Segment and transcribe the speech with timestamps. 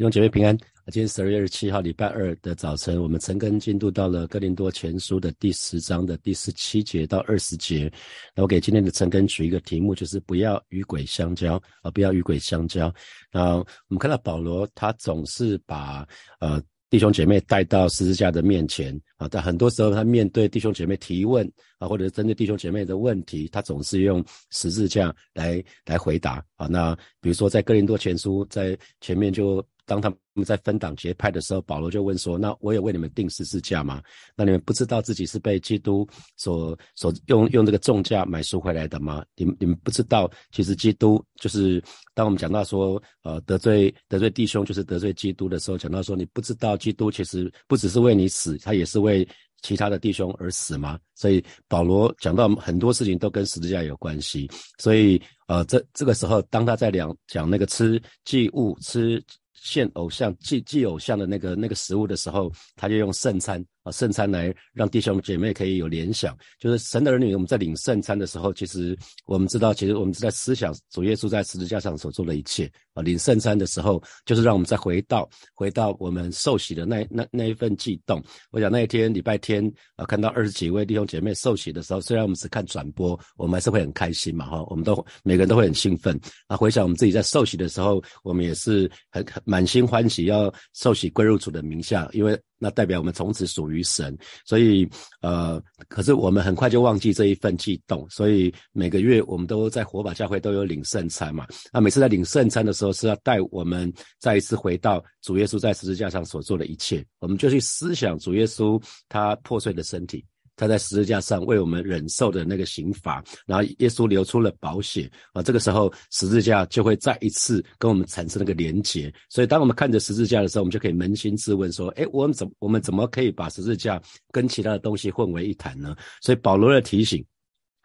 [0.00, 0.56] 弟兄姐妹平安，
[0.86, 7.92] 今天十二月二十七号，礼拜二的早晨，我们陈根进度到了哥林多前书的第十章的第十七节到二十节。
[8.34, 12.90] 那我给今天的陈根取一个题目，就是不要与鬼相交啊，不要与鬼相交。
[13.30, 16.08] 那我们看到保罗，他总是把
[16.38, 16.58] 呃
[16.88, 21.46] 弟兄姐妹带到十字架的面前啊，但很多时候他面对弟兄姐妹提问
[21.76, 26.66] 啊，或者是针对弟兄姐妹的问题，他总是用十字架来来回答啊。
[26.68, 29.62] 那比如说在哥林多前书在前面就。
[29.90, 34.00] 当他们在分党结派的时候，保罗就问说：“那我有为你们定十字架吗？
[34.36, 39.24] 那你们不知道自己是被基督所所用用这个重价买赎回来的吗？
[39.34, 41.82] 你们你们不知道，其实基督就是
[42.14, 49.26] 当我们讲到说，呃，得罪得罪弟兄就是得罪基督的时候，讲到说你不知道基督其实不只是为你死，他也是为
[49.60, 51.00] 其他的弟兄而死吗？
[51.16, 54.48] 所以保罗讲到很多事情都跟十字架有关系。
[54.78, 59.20] 所以呃，这这个时候，当他在讲讲那个吃祭物吃。
[59.62, 63.64] 献偶像祭祭偶像的那个那个食物的时候，他就用圣餐。
[63.82, 72.70] 啊，圣餐来让弟兄姐妹可以有联想，就是神的儿女，我们在领圣餐的时候，其实我们知道，其实我们是在思想主耶稣在十字架上所做的一切。
[72.92, 78.20] 啊，领圣餐的时候，就是让我们再回到回到我们受洗的那那那一份悸动。
[78.50, 86.18] 我想那一天礼拜天啊，看到二十几位弟兄姐妹受洗的时候，虽然我们是看转播，我们还是会很开心嘛，哈，我们都每个人都会很兴奋。
[86.48, 92.38] 啊，回想我们自己在受洗的时候，我们也是很满心欢喜要受洗归入主的名下，因为。
[92.62, 94.86] 那代表我们从此属于神，所以
[95.22, 101.46] 呃，可是我们很快就忘记这一份悸动，所以每个月我们都在火把教会都有领圣餐嘛。
[101.72, 110.22] 那每次在领圣餐的时候，是要带我们再一次回到主耶稣在十字架上所做的一切，我们就去思想主耶稣他破碎的身体。
[110.60, 119.10] 他在十字架上为我们忍受的那个刑罚，然后耶稣流出了宝血啊，这个时候十字架就会再一次跟我们产生那个连结。
[119.30, 123.98] 所以当我们看着十字架的时候，我们就可以扪心自问说：，哎，我们怎我们怎么可以把十字架
[124.30, 125.96] 跟其他的东西混为一谈呢？
[126.20, 127.24] 所以保罗的提醒，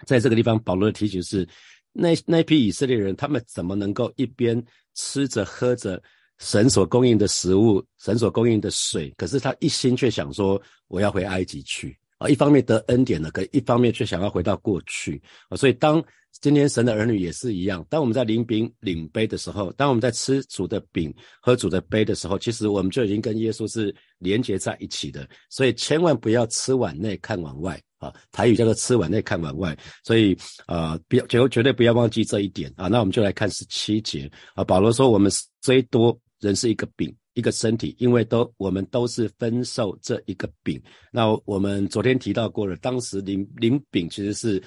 [0.05, 1.47] 在这个地方，保罗的提醒是：
[1.93, 4.61] 那那批以色列人，他们怎么能够一边
[4.95, 6.01] 吃着喝着
[6.39, 11.97] 神所供应的食物，神所供应的水，可是他一心却想说：我要回埃及去。
[12.17, 15.57] 啊，一方面得恩典了，可一方面却想要回到过去啊。
[15.57, 16.03] 所以，当
[16.41, 25.27] 今天神的儿女也是一样，当我们在领饼领杯的时候，当我们在吃主的饼喝主的杯的时候，其实我们就已经跟耶稣是连接在一起的。
[25.49, 28.13] 所以，千万不要吃碗内看碗外啊。
[28.31, 29.77] 台语叫做吃碗内看碗外。
[30.03, 30.37] 所以，
[30.67, 32.87] 呃，不要绝绝对不要忘记这一点啊。
[32.87, 34.63] 那我们就来看十七节啊。
[34.63, 35.31] 保罗说：“我们
[35.61, 40.81] 虽多人是一个饼。”一个身体，因为都我们都是分受这一个饼。
[41.11, 44.63] 那我们昨天提到过了，当时林林饼其实是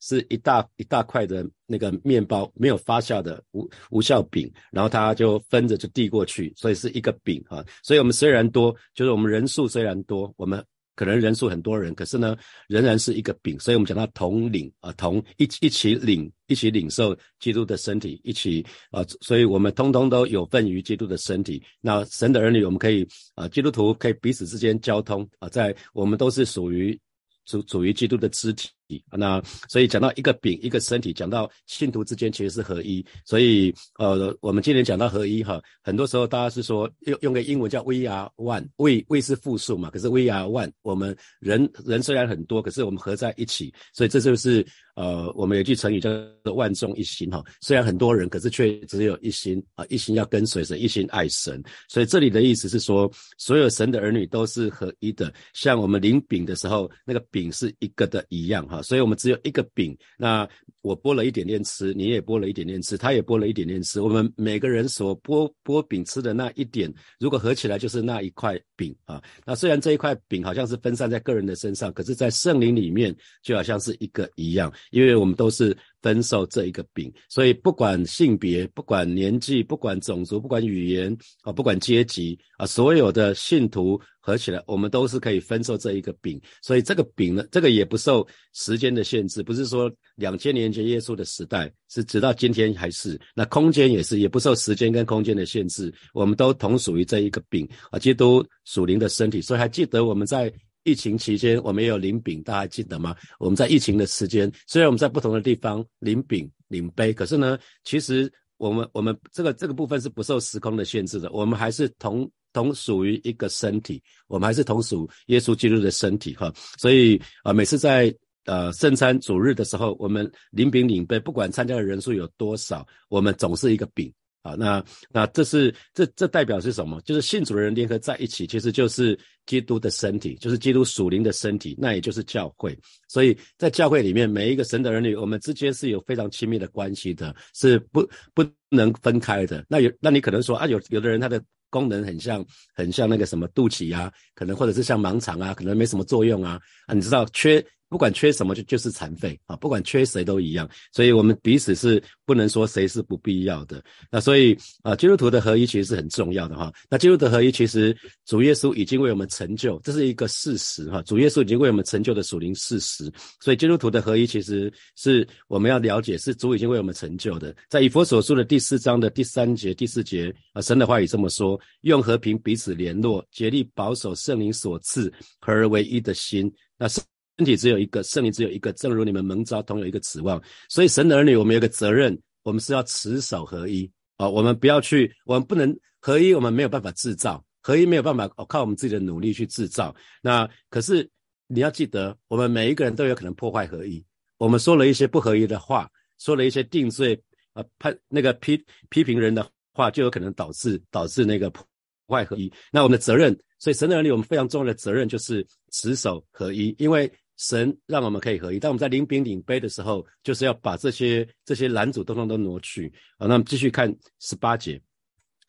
[0.00, 7.62] 是一大一大块的那个面包，没有发酵的无无效饼，然后他就分着就递过去，所以是一个饼啊。
[7.82, 10.64] 所以我们虽然多，就是我们人数虽然多，我们。
[10.94, 12.36] 可能人数很多人，可是呢，
[12.68, 21.62] 仍然是一个饼，所以我们讲到同领啊，同一一起领，一起领受基督的身体，一起啊，所以我们通通都有份于基督的身体。
[21.80, 26.98] 那神的儿女，我们可以啊，基督徒可以彼此之间交通啊，在我们都是属于
[27.46, 28.68] 属属于基督的肢体。
[29.10, 33.04] 那所以讲到一个饼一个身体，讲到信徒之间其实是合一。
[33.24, 44.66] 所以呃，我们今天讲到合一哈，很多时候大家是说用用个英文叫 We are one，We We 是复数嘛，可是 We are one，我们人人虽然很多，可是我们合在一起，所以这就是
[44.96, 46.10] 呃，我们有句成语叫
[46.44, 47.42] 做万众一心哈。
[47.60, 51.62] 虽然很多人，可是却只有一心啊，一心要跟随神，一心爱神。
[51.88, 58.81] 所以这里的意思是说，所有神的儿女都是合一的，像我们领饼的时候，那个饼是一个的一样哈。
[58.82, 60.48] 所以我们只有一个饼，那
[60.80, 64.00] 我剥了一点点吃，你也剥了一点点吃，他也剥了一点点吃。
[64.00, 69.22] 我们每个人所剥剥饼吃的那一点，如果合起来就是那一块饼啊。
[69.44, 75.76] 那虽然这一块饼好像是分散在个人的身上，可是，在圣灵里面就好像是一个一样，因为我们都是。
[76.02, 86.40] 分受这一个饼，所以不管性别、不管年纪、不管种族、不管语言啊、不管阶级啊，所有的信徒合起来，我们都是可以分受这一个饼。
[86.60, 93.18] 所以这个饼呢，这个也不受时间的限制，不是说两千年前耶稣的时代，是直到今天还是。
[93.34, 99.40] 那空间也是，也不受时间跟空间的限制，我们都同属于这一个饼啊，基督属灵的身体。
[99.40, 100.52] 所以还记得我们在。
[100.84, 103.14] 疫情期间，我们也有领饼，大家记得吗？
[103.38, 111.30] 我们在疫情的时间，虽然我们在不同的地方领饼、领杯，可是呢，其实我们我们这个这个部分是不受时空的限制的。
[111.32, 116.52] 我们还是同同属于一个身体，我们还是同属耶稣基督的身体哈。
[116.78, 118.14] 所以啊，每次在
[118.44, 124.12] 呃圣餐主日的时候，我们领饼领杯，不管参加的人数有多少，我们总是一个饼。
[124.42, 127.00] 啊，那那这是这这代表是什么？
[127.02, 132.76] 就是信主的人联合在一起，其实就是基督的身体，就是基督属灵的身体，那也就是教会。
[133.08, 139.64] 所以在教会里面，每一个神的儿女，我们之间是有非常亲密的关系的，是不不能分开的。
[139.68, 141.40] 那有那你可能说啊，有有的人他的
[141.70, 147.64] 功能很像很像那个什么肚脐啊，可能或者是像盲肠啊，可能没什么作用啊啊，你知道缺。
[147.92, 153.84] 不管缺什么就就是残废啊，不管缺谁都一样，所以我们彼此是不能说谁是不必要的。
[154.10, 156.72] 那所以啊，基督徒的合一其实是很重要的哈。
[156.88, 157.94] 那基督的合一其实
[158.24, 161.02] 主耶稣已经为我们成就，这是一个事实哈。
[161.02, 163.12] 主耶稣已经为我们成就的属灵事实，
[163.42, 167.54] 所以基督徒的合一其实是我们要了解，是主已经为我们成就的。
[167.68, 176.50] 在以佛所书的第四章的第三节、第四节啊，神的话语这么说：用和平彼此联络，竭力保守圣灵所赐合而为一的心。
[176.78, 177.04] 那圣。
[177.38, 184.28] 身体只有一个，圣灵只有一个，正如你们蒙召同有一个指望，所以神的儿女，我们有个责任，我们是要持守合一啊！
[184.28, 189.94] 我们不要去，我们不能合一，我们没有办法制造合一，没有办法哦靠我们自己的努力去制造。
[190.20, 191.08] 那可是
[191.46, 194.04] 你要记得，我们每一个人都有可能破坏合一。
[194.36, 197.18] 我们说了一些不合一的话，说了一些定罪
[197.54, 201.66] 啊判那个批批评人的话，就有可能导致导致那个破
[202.08, 202.52] 坏合一。
[202.70, 207.10] 那我们的责任，所以神的儿女，我们非常重要的责任就是持守合一，因为。
[207.36, 212.92] 神让我们可以合一，当我们在领饼领杯的时候，就是要把这些这些拦阻通通都挪去。
[213.18, 214.80] 好，那我们继续看十八节，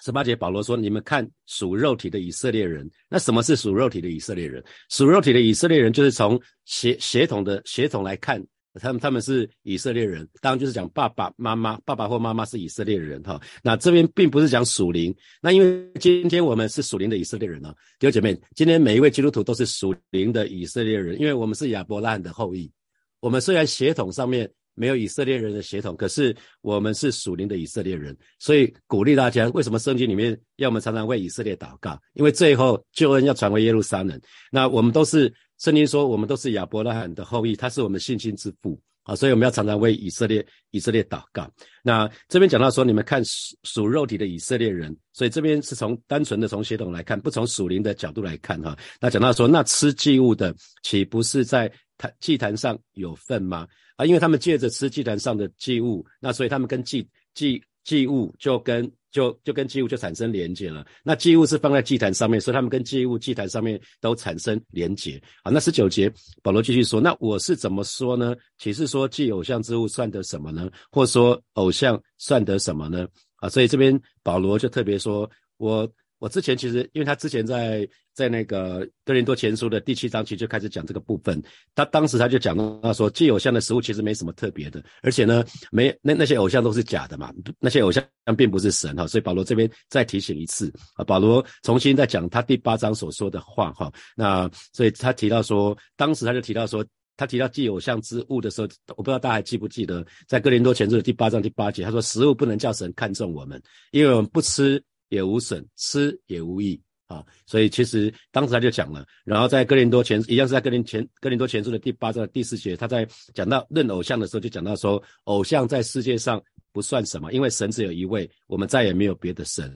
[0.04, 4.64] 十八节保罗说：“你们看属肉体的以色列人，那什么是属肉体的以色列人？
[4.90, 8.44] 属肉体的以色列人就是从血血统的血统来看。”
[8.82, 13.40] 他们他们是以色列人，当然就是讲爸爸妈妈，爸爸或妈妈是以色列人哈。
[13.62, 22.72] 那这边并不是讲属灵，那因为今天我们是属灵的以色列人啊，弟兄姐妹，今天每一位基督徒都是属灵的以色列人，因为我们是亚伯拉罕的后裔。
[23.20, 31.96] 我们虽然血统上面没有以色列人的血统，可是我们是属灵的以色列人，所以鼓励大家，为什么圣经里面要我们常常为以色列祷告？
[32.14, 34.20] 因为最后救恩要传回耶路撒冷，
[34.52, 35.32] 那我们都是。
[35.64, 41.50] 圣经说，我们都是亚伯拉罕的后裔，他是我们信心之父啊，所以我们要常常为以色列以色列祷告。
[41.82, 48.78] 那这边讲到说，你们看属属肉体的以色列人，所以这边是从单纯的从血统来看，不从属灵的角度来看哈。
[49.00, 53.66] 那讲到说，那吃祭物的岂不是在坛祭坛上有份吗？
[53.96, 58.92] 啊，因为他们借着吃祭坛上的祭物，那所以他们跟祭祭祭物就跟。
[59.14, 60.86] 就就跟祭物就产生连接了。
[61.04, 65.22] 那祭物是放在祭坛上面，所以他们跟祭物祭坛上面都产生连接。
[65.42, 66.12] 好，那十九节
[66.42, 68.36] 保罗继续说：“那我是怎么说呢？
[68.58, 70.70] 启示说祭偶像之物算得什么呢？
[70.92, 73.08] 或说偶像算得什么呢？”
[73.38, 75.90] 啊，所以这边保罗就特别说：“我。”
[76.24, 81.44] 我之前其实，因为他之前在在那个哥林多前书的第七章，其实就开始讲这个部分。
[81.76, 87.30] 他当时他就讲到说，祭偶像的食物其实没什么特别的，而且呢，没那那些偶像都是假的嘛，
[87.60, 88.02] 那些偶像
[88.38, 89.06] 并不是神哈。
[89.06, 93.92] 所以保罗这边再提醒一次啊，保罗重新再讲他第八章所说的话哈。
[94.16, 96.86] 那所以他提到说，当时他就提到说，
[97.18, 103.62] 他提到祭偶像之物的时候，我不知道大家还记不记得，在哥林多前书的第八章第八节，他说食物不能叫神看重我们，
[103.92, 104.82] 因为我们不吃。
[105.14, 119.72] 也无损，吃也无益啊，所以其实当时他就讲了，然后在哥林多前一样是在哥林前哥林多前书的第八章第四节，他在讲到认偶像的时候，就讲到说，偶像在世界上不算什么，因为神只有一位，我们再也没有别的神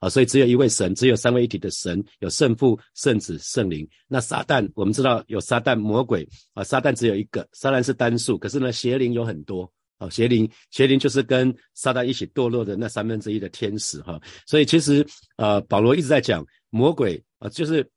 [0.00, 3.88] 啊，所以只有一位神，只有三位一体的神，有圣父、圣子、圣灵。
[4.06, 9.72] 那撒旦，我们知道有撒旦魔鬼啊，撒旦只有一个，撒旦是单数，可是呢，邪灵有很多。
[10.02, 15.06] 哦，邪灵，邪灵就是跟撒旦一起堕落的那三分之一的天使哈，所以其实
[15.36, 17.88] 呃，保罗一直在讲魔鬼啊，就是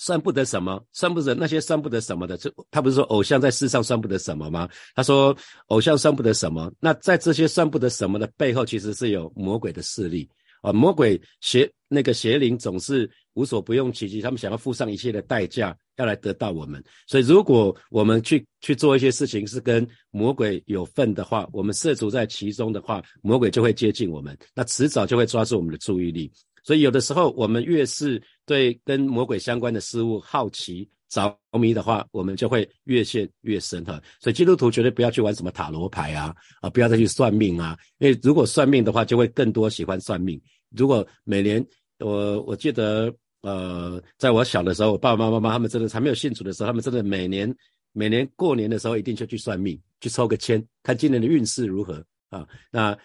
[0.00, 4.68] 算不得什么，算不得那些算不得什么的，就他不是说偶像在世上算不得什么吗？
[4.94, 10.28] 他说偶像算不得什么，那在这些算不得什么的背后，其实是有魔鬼的势力。
[10.62, 16.82] 啊，魔鬼邪那个邪灵总是无所不用其极，他们想要付上一切的代价，要来得到我们。
[17.06, 26.32] 所以，如果我们去去做一些事情是跟魔鬼有份的话，我们涉足在其中的话，魔鬼就会接近我们，那迟早就会抓住我们的注意力。
[26.64, 34.00] 所以，有的时候我们越是对跟魔鬼相关的事物好奇着迷的话，我们就会越陷越深哈。
[34.18, 40.40] 所以，基督徒绝对不要去玩什么塔罗牌啊，啊，不要再去算命啊，因为如果算命的话，就会更多喜欢算命。
[40.74, 41.64] 如果每年
[41.98, 47.54] 我我记得呃，在我小的时候，我爸爸妈妈他们真的还没有信主的时候，他们真的每年
[47.92, 52.48] 每年过年的时候一定就去算命，去抽个签，看今年的运势如何啊。
[52.70, 52.96] 那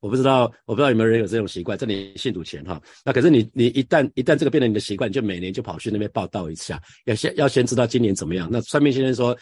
[0.00, 2.80] 我不知道我不知道有没有人有这种习惯，在你信主前哈。
[3.04, 8.48] 那可是你你一旦一旦这个变成你的习惯，就每年就跑去那边报道一下，要先要先知道今年怎么样。
[8.50, 9.36] 那算命先生说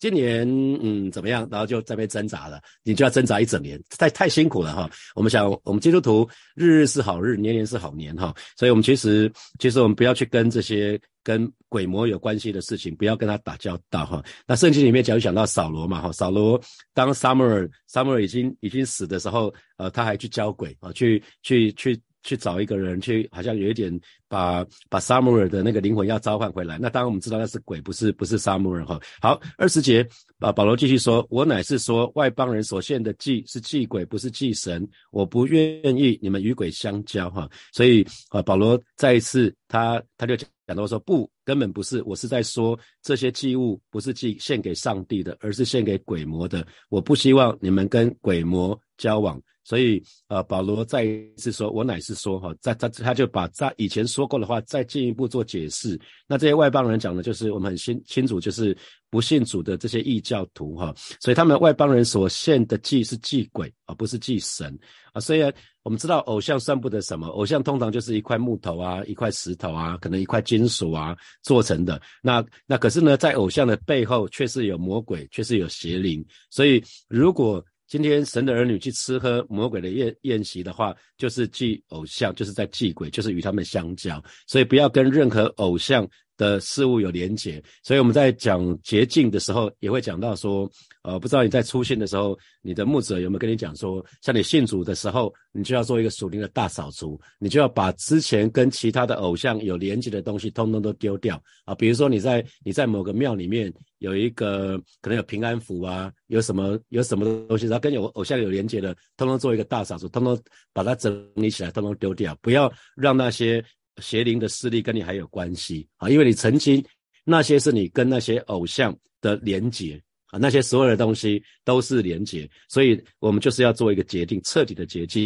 [0.00, 0.48] 今年
[0.82, 1.46] 嗯怎么样？
[1.50, 4.90] 然后就在被挣扎了，你就要挣扎一整年，太太辛苦了哈。
[5.14, 8.34] 我们想，我们基督徒日日是好日，年年是好年哈。
[8.56, 14.24] 所以，我们其实其实我们不要去跟这些跟鬼魔有关系的事情，不要跟他打交道哈。
[14.46, 16.60] 那圣经里面讲讲到扫罗嘛哈，扫罗
[16.94, 22.00] 当 summer summer 已经已经死的时候，呃，他还去教鬼啊，去去去。
[22.22, 23.98] 去找一个人去，好像有一点
[24.28, 26.78] 把把萨姆尔的那个灵魂要召唤回来。
[26.78, 29.00] 那当然我们知道那是鬼，不是不是萨姆尔哈。
[29.20, 30.06] 好，二十节
[30.38, 34.86] 啊，保罗继续说：“我乃是说外邦人所献的祭是祭鬼，不是祭神。
[35.10, 46.66] 我不愿意你们与鬼相交哈。”所以啊，保罗再一次他他就讲到说：“不，根本不是，我是在说这些祭物不是祭献给上帝的，而是献给鬼魔的。
[46.88, 56.00] 我不希望你们跟鬼魔交往。”所以，呃，保罗再一次说：“我乃是说，哈，在他他就把在以前说过的话再进一步做解释。
[56.26, 58.76] 那这些外邦人讲的，就是我们很清清楚，就是
[59.10, 60.92] 不信主的这些异教徒，哈。
[61.20, 64.76] 所以他们外邦人所献的祭是祭鬼，而不是祭神
[65.12, 65.20] 啊。
[65.20, 65.52] 虽然
[65.84, 72.00] 我们知道偶像算不得什么，偶像通常就是一块木头啊，一块石头啊，可能一块金属啊做成的。
[72.22, 76.24] 那那可是呢，在偶像的背后却是有魔鬼，却是有邪灵。
[76.50, 84.22] 所以如果今天神的儿女去吃喝魔鬼的宴宴席的话，就是祭偶像，就是在祭鬼，就是与他们相交。
[84.46, 86.08] 所以不要跟任何偶像
[86.40, 87.62] 的事物有连结。
[87.82, 90.68] 所以我们在讲洁净的时候，也会讲到说。
[91.02, 101.74] 呃，不知道你在出信的时候，你的牧者有没有跟你讲说，像你信主的时候，你就要做一个属灵的大扫除，你就要把之前跟其他的偶像有连接的东西，通通都丢掉啊。
[101.74, 110.38] 比如说你在你在某个庙里面有一个可能有平安符啊，有什么有什么东西，然后跟有偶像有连接的，通通做一个大扫除，通通
[110.74, 113.64] 把它整理起来，通通丢掉，不要让那些
[114.00, 116.84] 邪灵的势力跟你还有关系啊，因为你曾经
[117.24, 120.00] 那些是你跟那些偶像的连结。
[120.32, 125.24] 啊，那些所有的东西都是连结，所以我们就是要做一个决定，彻底的洁净。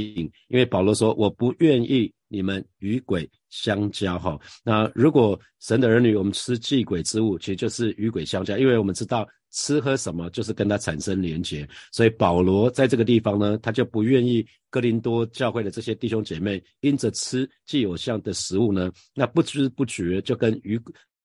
[0.49, 4.19] 因为保罗说，我不愿意你们与鬼相交。
[4.19, 11.69] 哈，那如果神的儿女我们吃祭鬼之物，其实就是与鬼相交，因为我们知道吃喝什么就是跟他产生连结。
[11.93, 20.81] 所以保罗在这个地方呢，他就不愿意哥林多教会的这些弟兄姐妹因着吃祭偶像的食物呢，那不知不觉就跟与。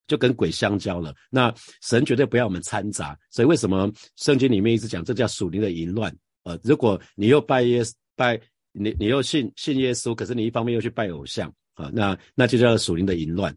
[0.10, 6.12] 就跟鬼相交了，那神绝对不要我们掺杂，所以为什么圣经里面一直讲这叫属灵的淫乱？
[6.46, 7.84] 呃，如果你又拜耶
[8.16, 13.56] 拜你你又信信耶稣，可是你一方面又去拜偶像啊，那那就叫属灵的淫乱。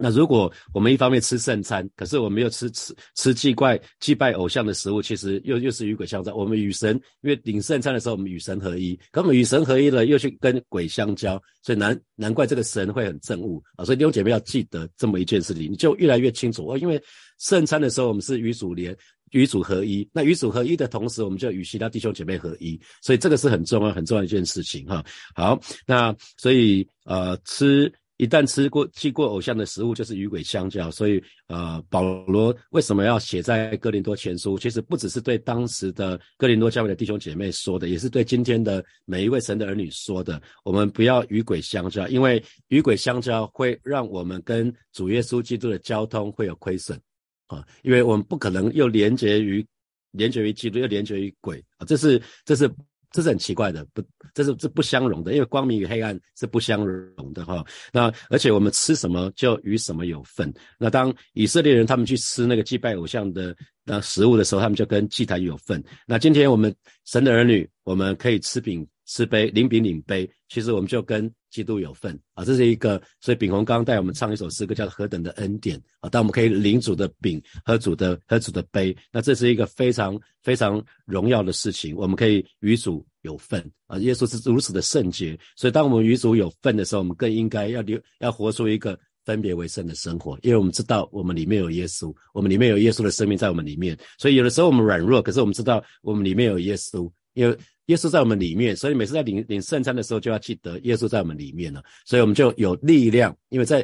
[0.00, 6.32] 那如果我们一方面吃圣餐，可是我们又吃吃吃祭怪祭拜偶像的食物，其实又又是与鬼相交。
[6.36, 13.84] 我们与神因为领圣餐的时候，我们与神合一，可我们与神合一了，又去跟鬼相交，所以难难怪这个神会很憎恶啊。
[13.84, 16.78] 所以弟兄姐妹要记得这么一件事情，你就越来越清楚哦。
[16.78, 17.02] 因为
[17.40, 18.96] 圣餐的时候，我们是与主连
[19.30, 25.04] 与主合一，那与主合一的同时，我们就与其他弟兄姐妹合一，所以这个是很重要很重要一件事情哈。
[25.34, 27.92] 好，那所以呃吃。
[28.20, 30.90] 一旦吃过祭过偶像的食物，就是与鬼相交。
[30.90, 34.58] 所以，呃，保罗为什么要写在哥林多前书？
[34.58, 40.42] 其实不只是对当时的哥林多教会的弟兄姐妹说的，也是对今天的每一位神的儿女说的。
[40.64, 47.00] 我们不要与鬼相交，因为与鬼相交会让我们跟主耶稣基督的交通会有亏损
[47.48, 47.66] 啊！
[47.82, 49.66] 因为我们不可能又连接于
[50.12, 51.84] 连接于基督，又连接于鬼啊！
[51.84, 52.70] 这是这是。
[53.10, 54.02] 这是很奇怪的，不，
[54.34, 57.64] 这是这不相容的，因为光明与黑暗是不相容的哈。
[57.90, 60.52] 那而且我们吃什么就与什么有份。
[60.78, 65.82] 那当以色列人他们去吃那个祭拜偶像的那食物的时候，他们就跟祭坛有份。
[66.06, 66.72] 那今天我们
[67.06, 68.86] 神的儿女，我们可以吃饼。
[69.08, 73.02] 吃杯领饼领杯，其实我们就跟基督有份啊，这是一个。
[73.20, 76.08] 所以炳宏刚刚带我们唱一首诗歌，叫《何等的恩典》啊。
[76.10, 81.96] 当我们可以领主的饼，喝主的喝主的杯，那这是一个非常非常荣耀的事情。
[81.96, 83.98] 我们可以与主有份啊。
[83.98, 93.98] 耶稣是如此的圣洁，所以当我们与主有份的时候，我们更应该要留要活出一个分别为圣的生活，因为我们知道我们里面有耶稣，我们里面有耶稣的生命在我们里面。
[94.18, 97.58] 所以有的时候我们软弱，可是我们知道我们里面有耶稣，因为。
[97.88, 103.82] 耶稣在我们里面，所以每次在领领圣餐的时候，就要记得耶稣在我们里面了，所以我们就有力量，因为在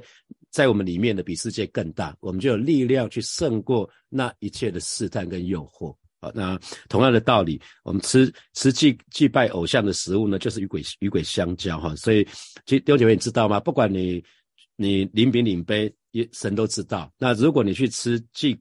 [0.50, 5.96] 在我们里面的比世界更大，我们就有力量去胜过那一切的试探跟诱惑。
[6.20, 11.96] 好，那同样的道理，我们吃吃祭祭拜偶像的食物呢，就是与鬼与鬼相交哈。
[11.96, 12.28] 所以，
[12.66, 13.58] 其弟兄姐妹，你知道吗？
[13.58, 14.22] 不管你
[14.76, 17.10] 你领饼领杯，也神都知道。
[17.18, 18.54] 那如果你去吃祭。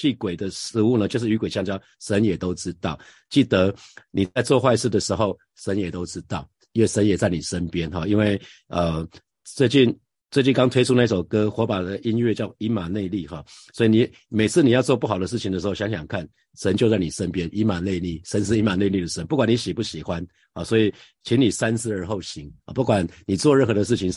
[0.00, 2.98] 祭鬼的食物呢，就是与鬼相交，神也都知道。
[3.28, 3.74] 记得
[4.10, 8.06] 你在做坏事的时候，神也都知道，因为神也在你身边哈。
[8.06, 9.06] 因为呃，
[9.44, 9.94] 最近
[10.30, 16.26] 最近刚推出那首歌，火把的音乐叫以马内利哈，所以你每次你要做不好的事情的时候，想想看，
[16.58, 20.90] 神就在你身边，以马内利，神是以马内利的神，不管你喜不喜欢啊，所以
[21.24, 24.10] 请你三思而后行啊，不管你做任何的事情，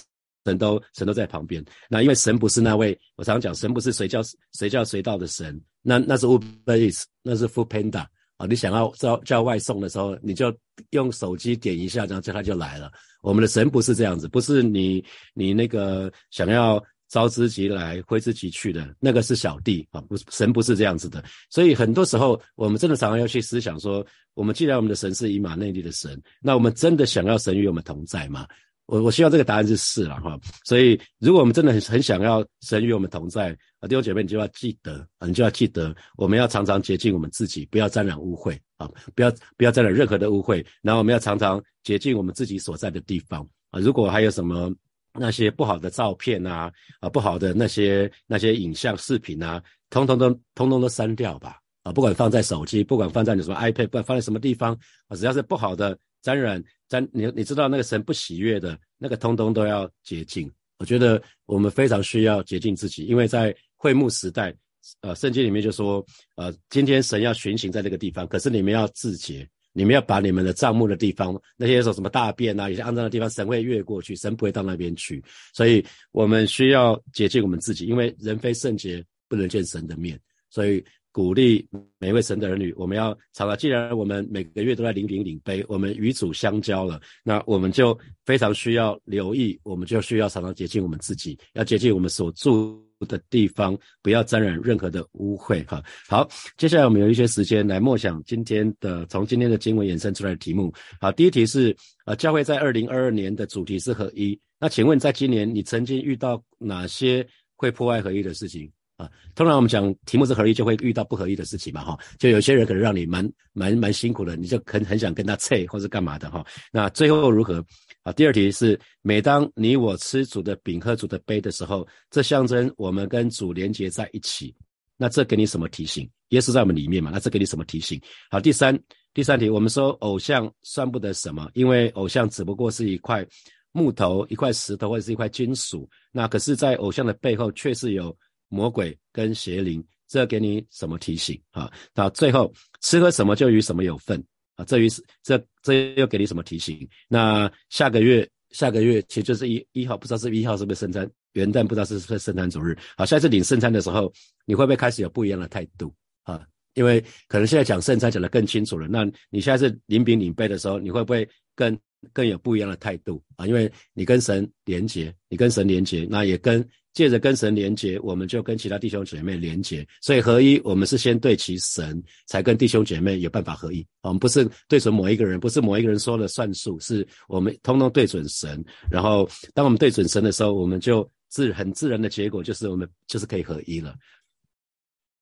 [0.46, 1.64] 神都神都在旁边。
[1.90, 4.22] 那因为神不是那位，我常常讲，神不是随叫
[4.52, 8.08] 随叫随到的神，那那是 Uber Eats，那是 fu panda。
[8.38, 10.52] 啊，你想要叫叫外送的时候，你就
[10.90, 12.92] 用手机点一下，然后叫他就来了。
[13.22, 21.24] 我们的神不是这样子，不是你你那个想要招之即来挥之即去的那个是小弟啊，不是神不是这样子的。
[21.48, 28.48] 所以很多时候，我们真的常常要去思想说，我们既然我们的神是以马内利的神，那我们真的想要神与我们同在吗？
[28.86, 43.80] 我我希望这个答案是是了哈，所以如果我们真的很很想要神与我们同在啊，弟兄姐妹，你就要记得啊，你就要记得，我们要常常洁净我们自己，不要沾染污秽啊，不要不要沾染任何的污秽，然后我们要常常洁净我们自己所在的地方啊。
[43.80, 44.70] 如果还有什么
[45.14, 54.74] 那些不好的照片啊啊，不好的那些那些影像视频啊，通通都通通都删掉吧啊，不管放在手机，不管放在你什么 iPad，不管放在什么地方
[55.08, 55.98] 啊，只要是不好的。
[56.24, 60.50] 沾染沾你你知道那个神不喜悦的那个通通都要洁净。
[60.78, 64.56] 我觉得我们非常需要洁净自己，因为在会幕时代，
[65.02, 66.02] 呃，圣经里面就说，
[66.36, 75.22] 呃，今天神要巡行在这个地方，可是你们要自洁，你们要把你们的帐幕的地方那些说什么大便啊，有些肮脏的地方，神会越过去，神不会到那边去，
[75.54, 80.18] 所以我们需要洁净我们自己，因为人非圣洁不能见神的面，
[80.50, 80.82] 所以。
[81.14, 81.66] 鼓励
[82.00, 83.56] 每一位神的儿女，我们要常常。
[83.56, 95.64] 既然我们每个月都在领饼领杯，我们与主相交了，那我们就非常需要留意，我们就需要常常洁净我们自己，要洁净我们所住的地方，不要沾染任何的污秽。
[95.68, 96.28] 哈，好，
[96.58, 100.74] 接下来我们有一些时间来默想今天的从今天的经文衍生出来的题目。
[101.00, 104.38] 好，第一题是呃，教会在二零二二年的主题是合一。
[104.60, 107.24] 那请问在今年你曾经遇到哪些
[107.56, 108.72] 会破坏合一的事情？
[108.96, 116.46] 啊，通常我们讲题目是合一，就会遇到不合一的事情嘛，哈，就有些人可能让你蛮蛮蛮辛苦的，你就很很想跟他拆或是干嘛的，哈。
[116.72, 117.64] 那最后如何？
[118.04, 124.54] 啊，第二题是，每当你我吃主的饼喝主的杯的时候，这象征我们跟主连接在一起，
[124.96, 126.08] 那这给你什么提醒？
[126.30, 128.00] 耶稣在我们里面嘛，那这给你什么提醒？
[128.30, 128.78] 好，第三
[129.14, 133.26] 第三题，我们说偶像算不得什么，因为偶像只不过是一块
[133.72, 138.16] 木头、一块石头或者是一块金属，那可是，在偶像的背后却是有。
[138.54, 141.72] 魔鬼跟邪灵，这给你什么提醒啊？
[141.92, 144.24] 到最后吃喝什么就与什么有份
[144.56, 144.64] 啊？
[144.66, 146.88] 这于是这这又给你什么提醒？
[147.08, 152.78] 那下个月下个月其实就是一一号，不知道是一号是不是圣餐元旦，不知道是不是圣餐主日。
[152.96, 154.14] 好，下次领圣餐的时候，
[154.46, 156.46] 你会不会开始有不一样的态度啊？
[156.74, 161.78] 因为可能现在讲圣餐讲得更清楚了，那你现在是领饼领杯的时候，你会不会更
[162.12, 163.46] 更有不一样的态度啊？
[163.46, 166.68] 因为你跟神连结，你跟神连结，那也跟。
[166.94, 173.84] 借着跟神连结，我们就跟其他弟兄姐妹连结，所以合一，我们是先对齐神，才跟弟兄姐妹有办法合一。
[174.04, 178.64] 我们不是对准某一个人，不是某一个人说了算数，是我们通通对准神。
[178.92, 183.96] 然后，当我们对准神的时候，我们就自很自然的结果就是我们就是可以合一了。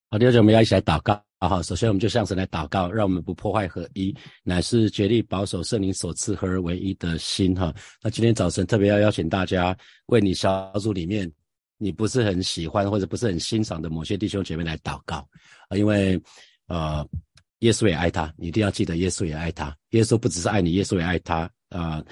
[0.10, 1.24] 好，弟兄姐妹要一起来祷告。
[1.42, 7.56] 好好，首先我们就向神来祷告，让我们不破坏合一，乃是竭力保守圣灵所赐合而为一的心。
[7.56, 7.74] 哈，
[8.04, 9.76] 那今天早晨特别要邀请大家
[10.06, 11.30] 为你小组里面。
[11.84, 15.28] 你不是很喜欢或者不是很欣赏的某些弟兄姐妹来祷告
[15.68, 16.22] 啊，因为
[16.68, 17.04] 呃，
[17.62, 19.76] 耶稣也爱他，你一定要记得耶稣也爱他。
[19.90, 22.04] 耶稣不只是爱你，耶稣也爱他啊，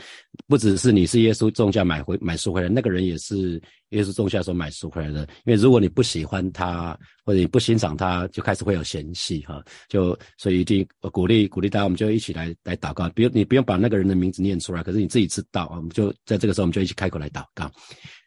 [0.47, 5.21] 不只是你是耶稣种下买回买赎回来，那个人也是耶稣重价所买赎回来的。
[5.45, 13.07] 因为如果你不喜欢他或者你不欣赏他，就开始会有嫌弃哈，就所以一定鼓励鼓励大家，我们就一起来来祷告。
[13.09, 17.69] 比如你不用把那个人的名字念出来，可是你自己知道啊，我们就在这个时候我们就一起开口来祷告。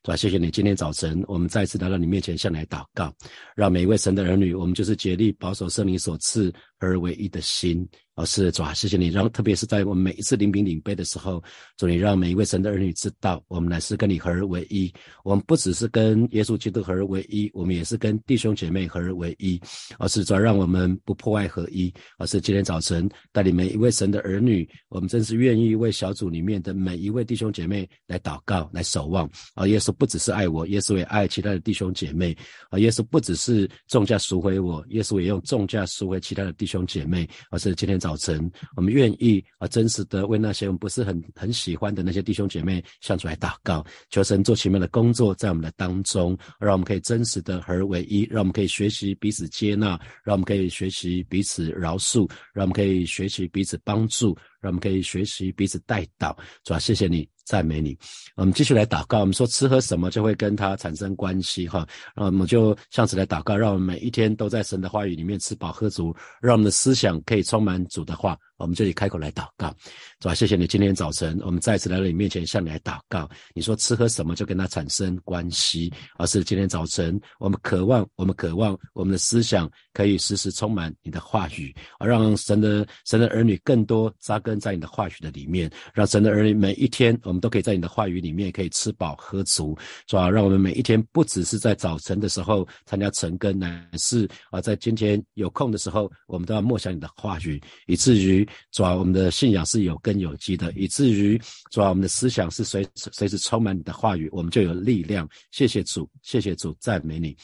[0.05, 0.17] 是吧？
[0.17, 3.15] 谢谢你，今天早晨我们再次来到你面前，向你祷告，
[3.55, 7.89] 让每一位神的儿女，我们就是竭力保守圣灵所赐而为一的心。
[8.15, 11.43] 哦，是主啊，谢谢你，让特别是在我们每一次领饼领杯的时候，
[11.79, 14.93] 主你让每一位神的儿女知道，我们乃是跟你合而为一。
[15.25, 19.59] 我们不只是跟耶稣基督合而为一，我们也是跟弟兄姐妹合而为一。
[19.99, 21.91] 而是主要让我们不破坏合一。
[22.19, 29.27] 而是今天早晨带领每一位神的儿女，我们真是愿意为小组里面的每一位弟兄姐妹来祷告、来守望。
[29.55, 32.37] 啊，耶稣不只是爱我，耶稣也爱其他的弟兄姐妹。
[32.69, 37.27] 啊，耶稣不只是重价赎回我，耶稣也用重价赎回其他的弟兄姐妹。
[37.51, 38.17] 而是今天早。
[38.23, 54.37] 晨，我们愿意啊，真实的为那些我们不是很很喜欢的那些弟兄姐妹向主来祷告，求神做奇妙的工作在我们的当中，让我们可以真实的合而为一，让我们可以学习彼此接纳，让我们可以学习彼此饶恕，让我们可以学习彼此帮助。
[54.63, 56.35] 让我们可以学习彼此带导。
[56.65, 57.29] 主啊，谢谢你。
[57.45, 57.99] 赞美你，
[58.37, 59.19] 我们继续来祷告。
[59.19, 61.81] 我们说吃喝什么就会跟他产生关系哈，
[62.15, 68.39] 然后我们就向此来祷告，让我们每一天都在神的话语里面吃饱喝足，让我们的思想可以充满主的话。
[68.63, 69.75] 我们这里开口来祷告，
[70.21, 70.35] 是吧？
[70.35, 73.29] 谢谢你今天早晨，我们再次来到你面前向你来祷告。
[73.55, 87.19] 你说吃喝什么就跟他产生关系，而是今天早晨我们渴望，我们渴望我们的思想可以时时充满你的话语，而让神的神的儿女更多扎根在你的话语的里面，让神的儿女每一天。
[87.25, 89.77] 我们都可以在你的话语里面可以吃饱喝足，
[90.09, 90.31] 是吧？
[90.31, 105.29] 让我们每一天不只是在早晨的时候参加晨更，乃是啊，在今天有空的时候，我们都要默想你的话语，以至于主啊，我们的信仰是有根有基的，以至于主啊，我们的思想是随随时充满你的话语，我们就有力量。
[105.51, 107.37] 谢谢主，谢谢主，赞美你。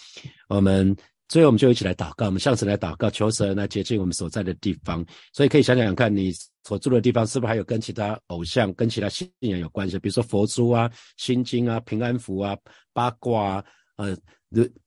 [0.49, 0.97] 我们
[1.29, 5.05] 最后我们就一起来祷告，我们向神来祷告，求神来洁净我们所在的地方。
[5.33, 6.33] 所以可以想想看你。
[6.64, 9.99] 所住的地方是不是还有跟其他偶像、跟其他信仰有关系？
[9.99, 12.55] 比如说佛珠啊、心经啊、平安符啊、
[12.92, 13.64] 八卦啊，
[13.97, 14.14] 呃，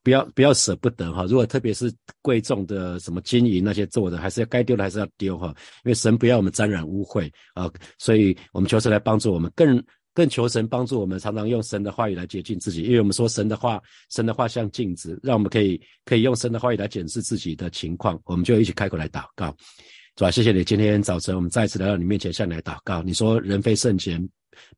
[0.04, 1.26] 不要不要舍不得哈。
[1.26, 5.48] 如果特别是贵重的什么金银那些做的，还是要该丢的还是要丢哈。
[5.84, 12.84] 因为神不要我们沾染污秽啊，所以我们求神来帮助我们，更更求神帮助我们，常常用神的话语来洁净自己。
[12.84, 18.20] 因为我们说神的话，神的话像镜子，让我们可以可以用神的话语来检视自己的情况。
[18.26, 19.56] 我们就一起开口来祷告。
[20.16, 20.62] 主啊，谢谢你！
[20.64, 23.02] 今天早晨我们再次来到你面前，向你来祷告。
[23.02, 24.22] 你说人非圣贤，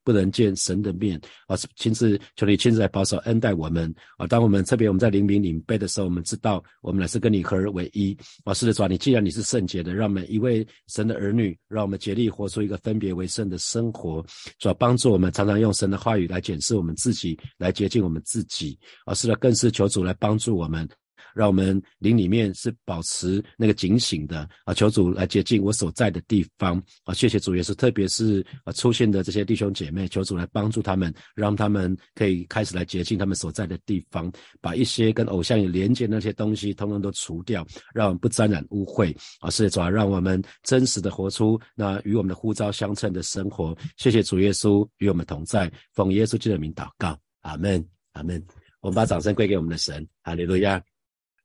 [0.04, 1.56] 不能见神的面啊！
[1.76, 4.28] 亲自求你亲自来保守恩待我们啊！
[4.28, 8.54] 当我们特别我们在灵明领杯的时候，我们知道我们乃是跟你合而为一啊！
[8.54, 14.26] 是的，主啊，你既然你是圣洁的，让每一位神的儿女，让我们竭力活出一个分别为圣的生活。
[14.60, 19.14] 主啊，帮助我们常常用神的话语来检视我们自己，来洁净我们自己啊！
[19.14, 20.88] 是的，更是求主来帮助我们。
[21.34, 24.74] 让我们灵里面是保持那个警醒的啊！
[24.74, 27.14] 求主来接近我所在的地方啊！
[27.14, 34.32] 谢谢主，耶稣特别是啊出现的这些弟兄姐妹，求主来帮助他们，让他们可以开始来接近他们所在的地方，
[34.62, 39.50] 把一些跟偶像有连接那些东西，通通都除掉，让我们不沾染污秽啊！
[39.50, 43.76] 是主啊，让我们真实的活出那与我们的呼召相称的生活。
[43.98, 48.44] 谢谢主耶稣与我们同在，奉耶稣基督的名祷告，阿门，阿门。
[48.82, 50.82] 我们把掌声归给我们的神，哈利路亚。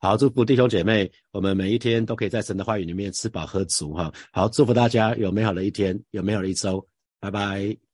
[0.01, 4.13] 好，祝福弟兄姐妹，我们每一天都可以在神的话语里面吃饱喝足哈。
[4.33, 6.87] 好，祝福大家有美好的一天，有美好的一周，
[7.19, 7.88] 拜拜。